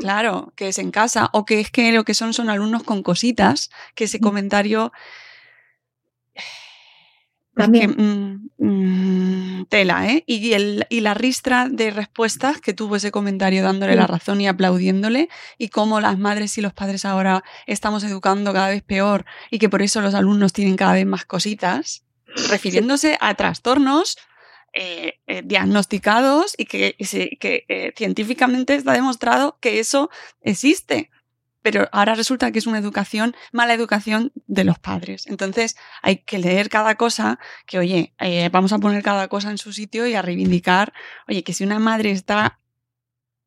[0.00, 3.02] claro, que es en casa, o que es que lo que son son alumnos con
[3.02, 4.92] cositas, que ese comentario
[7.56, 8.50] también.
[8.58, 10.22] Mm, mm, tela, ¿eh?
[10.26, 14.46] Y, el, y la ristra de respuestas que tuvo ese comentario dándole la razón y
[14.46, 19.58] aplaudiéndole, y cómo las madres y los padres ahora estamos educando cada vez peor y
[19.58, 22.04] que por eso los alumnos tienen cada vez más cositas,
[22.48, 24.18] refiriéndose a trastornos
[24.74, 26.96] eh, eh, diagnosticados y que,
[27.40, 30.10] que eh, científicamente está demostrado que eso
[30.42, 31.10] existe
[31.66, 35.26] pero ahora resulta que es una educación, mala educación de los padres.
[35.26, 39.58] Entonces hay que leer cada cosa, que oye, eh, vamos a poner cada cosa en
[39.58, 40.92] su sitio y a reivindicar,
[41.26, 42.60] oye, que si una madre está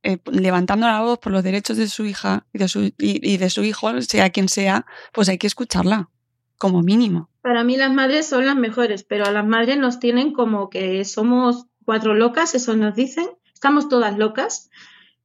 [0.04, 3.64] eh, levantando la voz por los derechos de su hija de su, y de su
[3.64, 6.10] hijo, sea quien sea, pues hay que escucharla,
[6.58, 7.30] como mínimo.
[7.40, 11.06] Para mí las madres son las mejores, pero a las madres nos tienen como que
[11.06, 14.70] somos cuatro locas, eso nos dicen, estamos todas locas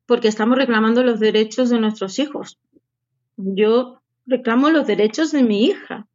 [0.07, 2.61] porque estamos reclamando los derechos de nuestros hijos
[3.37, 6.07] yo reclamo los derechos de mi hija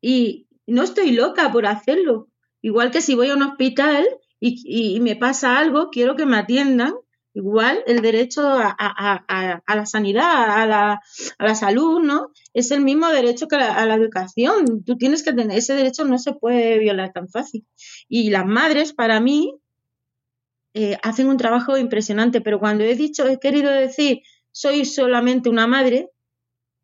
[0.00, 2.28] y no estoy loca por hacerlo.
[2.60, 4.06] Igual que si voy a un hospital
[4.40, 6.94] y, me pasa algo, quiero que me atiendan.
[7.34, 11.00] Igual el derecho a, la sanidad, a
[11.38, 12.32] la, salud, ¿no?
[12.52, 14.82] Es el mismo derecho que a la educación.
[14.84, 17.64] Tú tienes que tener ese derecho, no se puede violar tan fácil.
[18.08, 19.54] Y las madres, para mí,
[20.74, 25.66] eh, hacen un trabajo impresionante, pero cuando he dicho, he querido decir, soy solamente una
[25.66, 26.10] madre,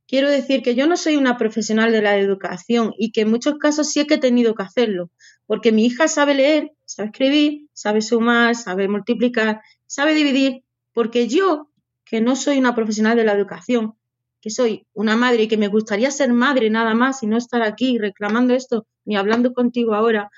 [0.07, 3.59] quiero decir que yo no soy una profesional de la educación y que en muchos
[3.59, 5.11] casos sí que he tenido que hacerlo,
[5.47, 10.63] porque mi hija sabe leer, sabe escribir, sabe sumar, sabe multiplicar, sabe dividir,
[10.93, 11.71] porque yo,
[12.05, 13.95] que no soy una profesional de la educación,
[14.41, 17.63] que soy una madre y que me gustaría ser madre nada más y no estar
[17.63, 20.31] aquí reclamando esto ni hablando contigo ahora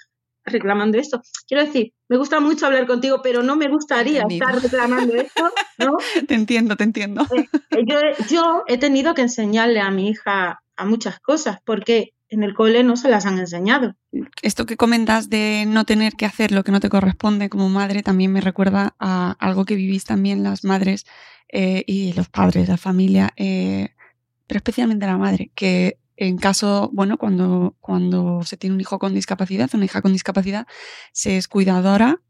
[0.47, 1.21] reclamando esto.
[1.47, 5.97] Quiero decir, me gusta mucho hablar contigo, pero no me gustaría estar reclamando esto, ¿no?
[6.29, 7.27] te entiendo, te entiendo.
[7.37, 12.13] Eh, eh, yo, yo he tenido que enseñarle a mi hija a muchas cosas porque
[12.29, 13.95] en el cole no se las han enseñado.
[14.43, 18.03] Esto que comentas de no tener que hacer lo que no te corresponde como madre
[18.03, 21.07] también me recuerda a algo que vivís también las madres
[21.53, 27.77] eh, y los padres, la familia, pero especialmente la madre, que en caso, bueno, cuando,
[27.81, 30.67] cuando se tiene un hijo con discapacidad, una hija con discapacidad,
[31.13, 32.21] se es cuidadora,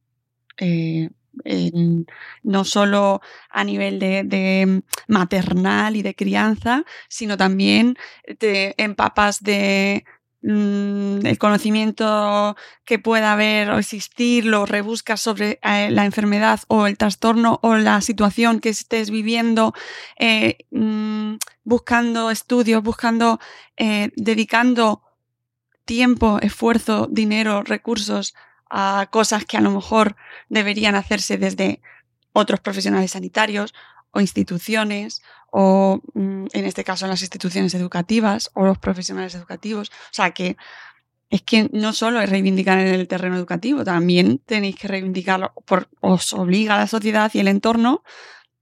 [0.59, 1.11] eh,
[2.42, 3.20] no solo
[3.51, 7.96] a nivel de, maternal y de crianza, sino también
[8.38, 10.05] te empapas de
[10.49, 16.87] Mm, el conocimiento que pueda haber o existir, lo rebuscas sobre eh, la enfermedad o
[16.87, 19.75] el trastorno o la situación que estés viviendo,
[20.20, 21.26] eh, mm,
[21.66, 23.40] buscando estudios, buscando,
[23.76, 25.02] eh, dedicando
[25.85, 28.35] tiempo, esfuerzo, dinero, recursos
[28.70, 30.16] a cosas que a lo mejor
[30.48, 31.83] deberían hacerse desde
[32.33, 33.74] otros profesionales sanitarios
[34.12, 39.90] o instituciones o mm, en este caso las instituciones educativas o los profesionales educativos.
[39.90, 40.57] O sea que
[41.31, 45.88] es que no solo es reivindicar en el terreno educativo, también tenéis que reivindicarlo, por,
[46.00, 48.05] os obliga la sociedad y el entorno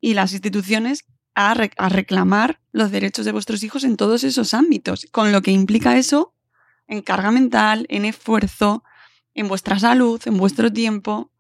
[0.01, 1.05] y las instituciones
[1.35, 5.51] a, a, reclamar los derechos de vuestros hijos en todos esos ámbitos, con lo que
[5.51, 6.35] implica eso
[6.87, 8.85] en carga mental, en esfuerzo,
[9.35, 11.31] en vuestra salud, en vuestro tiempo,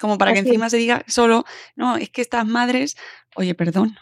[0.00, 1.44] como para que encima se diga solo,
[1.76, 2.96] no, es que estas madres,
[3.36, 3.96] oye, perdón,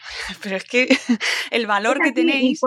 [0.42, 0.88] pero es que
[1.50, 2.60] el valor que tenéis...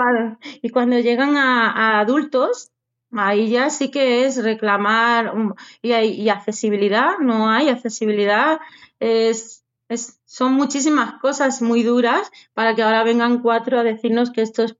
[0.61, 2.71] Y cuando, llegan a, adultos,
[3.11, 5.33] ahí ya sí que es reclamar
[5.81, 8.59] y, y accesibilidad, no hay accesibilidad,
[8.99, 9.64] es,
[10.25, 14.75] son muchísimas cosas muy duras para que ahora vengan cuatro a decirnos que estos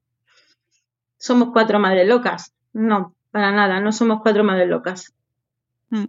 [1.18, 2.54] somos cuatro madres locas.
[2.74, 5.14] No, para nada, no somos cuatro madres locas.
[5.90, 6.06] Mm.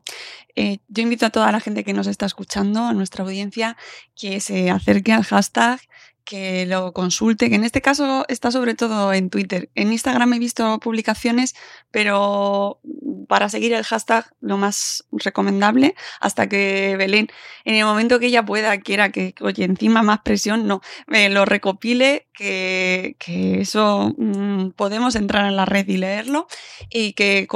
[0.55, 3.77] Eh, yo invito a toda la gente que nos está escuchando, a nuestra audiencia,
[4.15, 5.81] que se acerque al hashtag,
[6.27, 9.71] que lo consulte, que en este caso está sobre todo en Twitter.
[9.75, 11.55] En Instagram he visto publicaciones,
[11.91, 12.81] pero
[13.29, 17.29] para seguir el hashtag lo más recomendable hasta que Belén,
[17.65, 21.47] en el momento que ella pueda, quiera que, oye, encima más presión, no, me lo
[21.47, 26.49] recopile, que, que eso mm, podemos entrar en la red y leerlo
[26.91, 27.49] y que,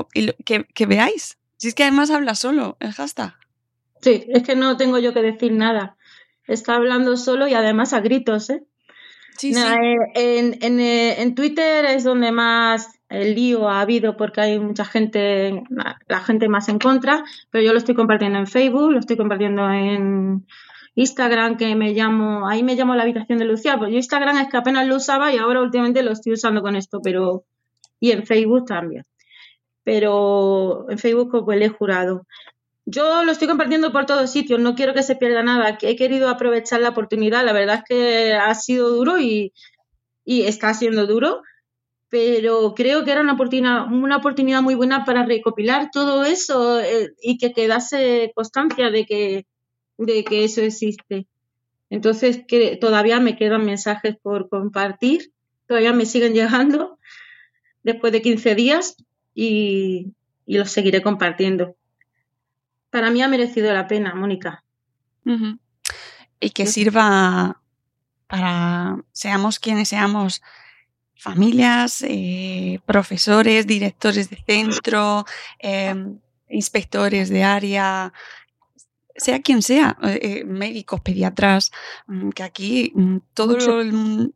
[0.47, 3.35] que, que veáis si es que además habla solo el hashtag.
[4.01, 5.99] Sí, es que no tengo yo que decir nada.
[6.47, 8.63] Está hablando solo y además a gritos, ¿eh?
[9.37, 9.61] Sí, sí.
[9.61, 14.59] Eh, en, en, eh, en, Twitter es donde más el lío ha habido porque hay
[14.59, 15.63] mucha gente,
[16.09, 19.71] la gente más en contra, pero yo lo estoy compartiendo en Facebook, lo estoy compartiendo
[19.71, 20.47] en
[20.95, 24.49] Instagram, que me llamo, ahí me llamo la habitación de Lucía, pues yo Instagram es
[24.49, 27.45] que apenas lo usaba y ahora últimamente lo estoy usando con esto, pero
[27.99, 29.05] y en Facebook también
[29.91, 32.27] pero en Facebook pues he jurado.
[32.87, 36.29] Yo lo estoy compartiendo por todos sitios, no quiero que se pierda nada, he querido
[36.29, 39.53] aprovechar la oportunidad, la verdad es que ha sido duro y,
[40.25, 41.43] está siendo duro,
[42.09, 47.13] pero creo que era una oportunidad, una oportunidad muy buena para recopilar todo eso eh,
[47.21, 49.47] y que quedase constancia de que,
[50.45, 51.27] eso existe.
[51.91, 52.45] Entonces,
[52.81, 55.33] todavía me quedan mensajes por compartir,
[55.67, 56.99] todavía me siguen llegando
[57.83, 58.97] después de 15 días,
[59.35, 60.13] y,
[60.47, 61.77] los seguiré compartiendo.
[62.91, 64.65] Para mí ha merecido la pena, Mónica.
[66.41, 67.61] Y que sirva
[68.27, 70.43] para, seamos quienes seamos,
[71.21, 75.27] familias, eh, profesores, directores de centro,
[75.59, 78.13] em, inspectores de área,
[79.17, 81.73] sea quien sea, eh, eh, médicos, pediatras,
[82.07, 83.59] mm, que aquí mm, todo,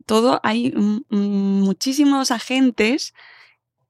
[0.04, 0.74] todo hay
[1.08, 3.14] muchísimos agentes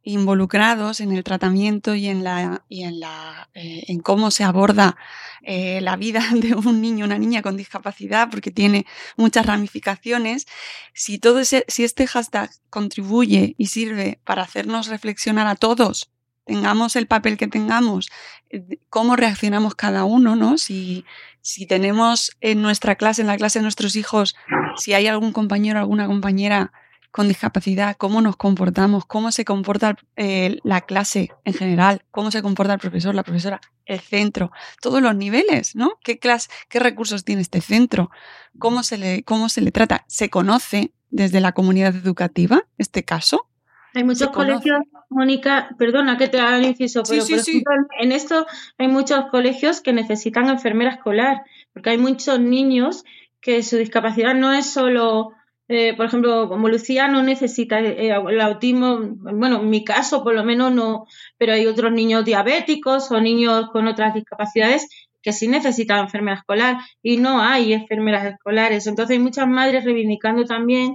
[0.04, 4.96] involucrados en el tratamiento y en la y en la eh, en cómo se aborda
[5.42, 8.86] eh, la vida de un niño una niña con discapacidad porque tiene
[9.16, 10.46] muchas ramificaciones.
[10.92, 16.10] Si todo ese, si este hashtag contribuye y sirve para hacernos reflexionar a todos
[16.44, 18.10] tengamos el papel que tengamos
[18.50, 21.06] eh, cómo reaccionamos cada uno no si
[21.40, 24.36] si tenemos en nuestra clase en la clase de nuestros hijos
[24.76, 26.72] si hay algún compañero alguna compañera
[27.14, 32.42] con discapacidad, cómo nos comportamos, cómo se comporta eh, la clase en general, cómo se
[32.42, 34.50] comporta el profesor, la profesora, el centro,
[34.82, 35.92] todos los niveles, ¿no?
[36.02, 38.10] ¿Qué, clase, qué recursos tiene este centro?
[38.58, 40.04] ¿Cómo se, le, ¿Cómo se le trata?
[40.08, 40.90] ¿Se conoce?
[41.14, 43.46] desde la comunidad educativa este caso?
[43.94, 48.44] Hay muchos colegios, Mónica, perdona que te haga el inciso, pero por ejemplo, en esto
[48.76, 51.42] hay muchos colegios que necesitan enfermera escolar,
[51.72, 53.04] porque hay muchos niños
[53.40, 55.30] que su discapacidad no es solo,
[55.68, 60.34] eh, por ejemplo, como Lucía no necesita eh, el autismo, bueno, en mi caso por
[60.34, 61.06] lo menos no,
[61.38, 64.88] pero hay otros niños diabéticos o niños con otras discapacidades
[65.22, 68.86] que sí necesitan enfermera escolar y no hay enfermeras escolares.
[68.86, 70.94] Entonces hay muchas madres reivindicando también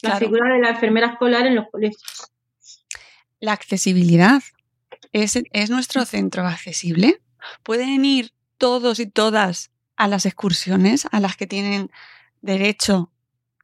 [0.00, 2.32] la figura de la enfermera escolar en los colegios.
[3.38, 4.42] La accesibilidad.
[5.12, 7.20] ¿Es, ¿Es nuestro centro accesible?
[7.62, 11.90] ¿Pueden ir todos y todas a las excursiones a las que tienen
[12.40, 13.10] derecho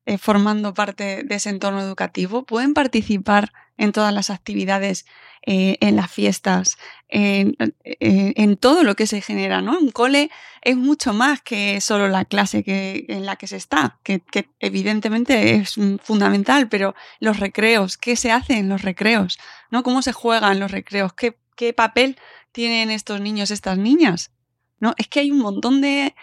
[0.04, 2.44] eh, formando parte de ese entorno educativo?
[2.44, 5.06] ¿Pueden participar en todas las actividades,
[5.46, 6.76] eh, en las fiestas,
[7.08, 9.62] en, eh, en, todo lo que se genera?
[9.62, 9.78] ¿no?
[9.78, 10.30] Un cole
[10.60, 14.48] es mucho más que solo la clase que, en la que se está, que, que
[14.58, 19.38] evidentemente es fundamental, pero los recreos, ¿qué se hace en los recreos?
[19.70, 19.84] ¿no?
[19.84, 21.12] ¿Cómo se juegan los recreos?
[21.12, 22.18] ¿Qué, qué papel
[22.50, 24.32] tienen estos niños, estas niñas?
[24.80, 24.94] ¿no?
[24.98, 26.14] Es que hay un montón de,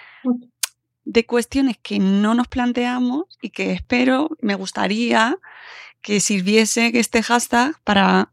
[1.05, 5.37] de cuestiones que no nos planteamos y que espero, me gustaría
[6.01, 8.31] que sirviese este hashtag para,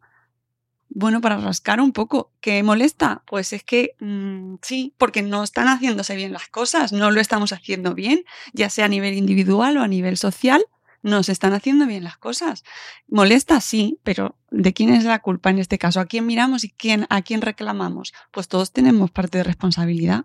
[0.88, 2.32] bueno, para rascar un poco.
[2.40, 3.22] ¿Qué molesta?
[3.26, 7.52] Pues es que mm, sí, porque no están haciéndose bien las cosas, no lo estamos
[7.52, 10.64] haciendo bien, ya sea a nivel individual o a nivel social,
[11.06, 12.64] no se están haciendo bien las cosas.
[13.06, 16.00] Molesta, sí, pero ¿de quién es la culpa en este caso?
[16.00, 18.12] ¿A quién miramos y quién, a quién reclamamos?
[18.32, 20.24] Pues todos tenemos parte de responsabilidad.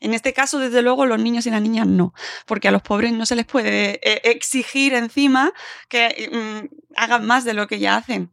[0.00, 2.14] En este caso, desde luego, los niños y las niñas no,
[2.46, 5.52] porque a los pobres no se les puede eh, exigir encima
[5.88, 8.30] que mm, hagan más de lo que ya hacen.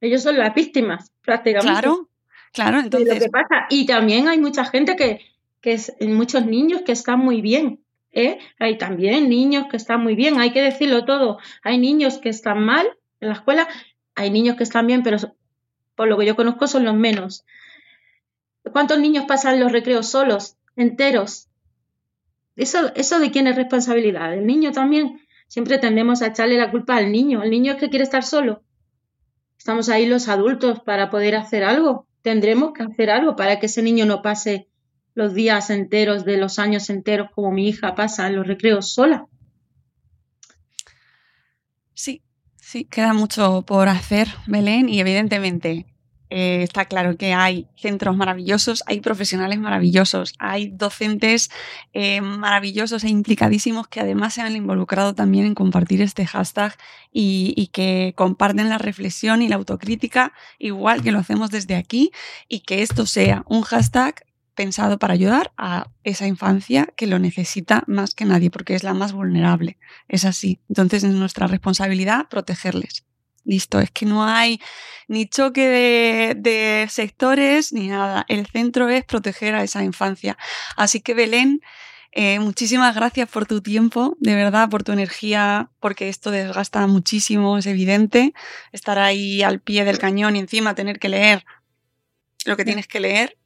[0.00, 1.70] Ellos son las víctimas, prácticamente.
[1.70, 2.08] Claro,
[2.52, 2.80] claro.
[2.80, 3.28] Entonces...
[3.30, 3.66] pasa.
[3.70, 5.20] Y también hay mucha gente que,
[5.60, 7.85] que es, muchos niños que están muy bien,
[8.16, 8.38] ¿eh?
[8.58, 11.38] Hay también niños que están muy bien, hay que decirlo todo.
[11.62, 12.86] Hay niños que están mal
[13.20, 13.68] en la escuela,
[14.14, 15.18] hay niños que están bien, pero
[15.94, 17.44] por lo que yo conozco son los menos.
[18.72, 21.48] ¿Cuántos niños pasan los recreos solos, enteros?
[22.56, 24.32] ¿Eso, ¿Eso de quién es responsabilidad?
[24.32, 25.20] ¿El niño también?
[25.46, 27.42] Siempre tendemos a echarle la culpa al niño.
[27.42, 28.62] ¿El niño es que quiere estar solo?
[29.58, 32.06] Estamos ahí los adultos para poder hacer algo.
[32.22, 34.68] Tendremos que hacer algo para que ese niño no pase
[35.16, 39.26] los días enteros de los años enteros como mi hija pasa en los recreos sola.
[41.94, 42.22] Sí,
[42.56, 45.86] sí, queda mucho por hacer, Belén, y evidentemente
[46.28, 51.50] eh, está claro que hay centros maravillosos, hay profesionales maravillosos, hay docentes
[51.94, 56.76] eh, maravillosos e implicadísimos que además se han involucrado también en compartir este hashtag
[57.10, 62.10] y, y, que comparten la reflexión y la autocrítica igual que lo hacemos desde aquí
[62.48, 64.25] y que esto sea un hashtag
[64.56, 68.94] pensado para ayudar a esa infancia que lo necesita más que nadie, porque es la
[68.94, 69.78] más vulnerable.
[70.08, 70.58] Es así.
[70.68, 73.04] Entonces es nuestra responsabilidad protegerles.
[73.44, 74.60] Listo, es que no hay
[75.06, 78.24] ni choque de, sectores ni nada.
[78.26, 80.36] El centro es proteger a esa infancia.
[80.76, 81.60] Así que Belén,
[82.10, 87.56] eh, muchísimas gracias por tu tiempo, de verdad, por tu energía, porque esto desgasta muchísimo,
[87.56, 88.34] es evidente.
[88.72, 91.44] Estar ahí al pie del cañón y encima tener que leer
[92.46, 93.36] lo que tienes que leer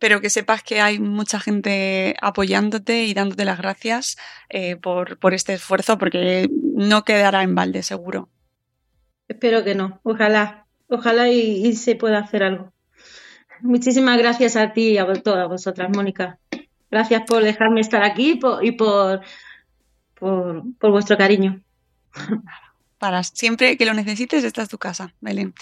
[0.00, 4.16] pero que sepas que hay mucha gente apoyándote y dándote las gracias
[4.48, 8.28] eh, por, por este esfuerzo, porque no quedará en balde, seguro.
[9.28, 12.72] Espero que no, ojalá, ojalá y, se pueda hacer algo.
[13.60, 16.38] Muchísimas gracias a ti y a todas vosotras, Mónica.
[16.90, 19.20] Gracias por dejarme estar aquí y por,
[20.14, 21.62] por, por vuestro cariño
[23.00, 25.54] para siempre que lo necesites, esta es tu casa, Belén.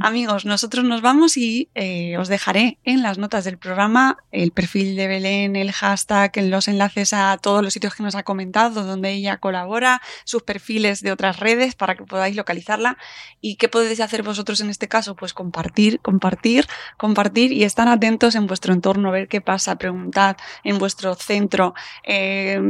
[0.00, 4.94] Amigos, nosotros nos vamos y eh, os dejaré en las notas del programa el perfil
[4.94, 9.10] de Belén, el hashtag, los enlaces a todos los sitios que nos ha comentado, donde
[9.10, 12.98] ella colabora, sus perfiles de otras redes para que podáis localizarla.
[13.40, 15.16] ¿Y qué podéis hacer vosotros en este caso?
[15.16, 16.68] Pues compartir, compartir,
[16.98, 21.74] compartir y estar atentos en vuestro entorno, ver qué pasa, preguntad en vuestro centro
[22.04, 22.60] eh,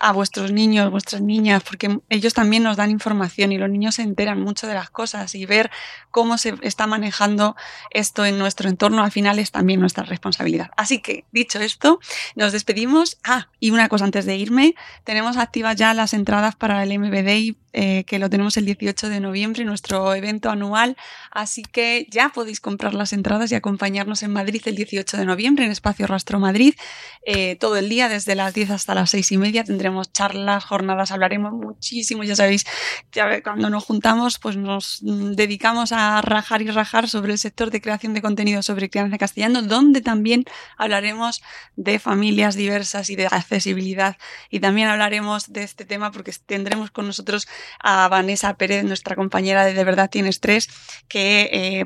[0.00, 4.02] a vuestros niños, vuestras niñas, porque ellos también nos dan información y los niños se
[4.02, 5.70] enteran mucho de las cosas y ver
[6.10, 7.56] cómo se está manejando
[7.90, 10.70] esto en nuestro entorno al final es también nuestra responsabilidad.
[10.76, 12.00] Así que, dicho esto,
[12.34, 13.18] nos despedimos.
[13.24, 17.56] Ah, y una cosa antes de irme, tenemos activas ya las entradas para el MBD
[17.72, 20.96] eh, que lo tenemos el 18 de noviembre, nuestro evento anual.
[21.30, 25.64] Así que ya podéis comprar las entradas y acompañarnos en Madrid el 18 de noviembre
[25.64, 26.74] en Espacio Rastro Madrid.
[27.26, 31.10] Eh, todo el día, desde las 10 hasta las 6 y media, tendremos charlas, jornadas,
[31.10, 32.24] hablaremos muchísimo.
[32.24, 32.64] Ya sabéis,
[33.44, 38.14] cuando nos juntamos, pues nos dedicamos a rajar y rajar sobre el sector de creación
[38.14, 40.44] de contenido sobre crianza castellano, donde también
[40.76, 41.42] hablaremos
[41.76, 44.16] de familias diversas y de accesibilidad.
[44.50, 47.46] Y también hablaremos de este tema porque tendremos con nosotros
[47.80, 50.68] a Vanessa Pérez, nuestra compañera de De verdad tienes tres,
[51.08, 51.84] que eh,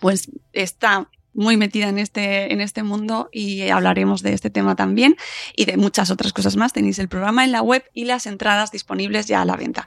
[0.00, 5.16] pues está muy metida en este, en este mundo y hablaremos de este tema también
[5.56, 6.72] y de muchas otras cosas más.
[6.72, 9.86] Tenéis el programa en la web y las entradas disponibles ya a la venta.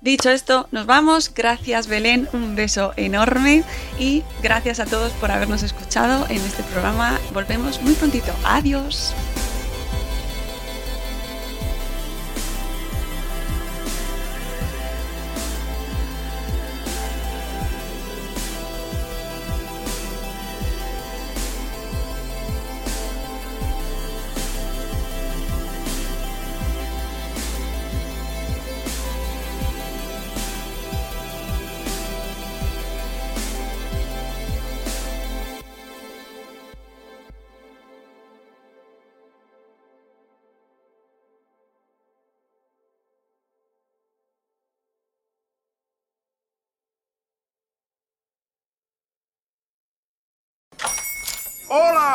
[0.00, 1.32] Dicho esto, nos vamos.
[1.34, 3.64] Gracias Belén, un beso enorme
[3.98, 7.18] y gracias a todos por habernos escuchado en este programa.
[7.32, 8.32] Volvemos muy prontito.
[8.44, 9.14] Adiós.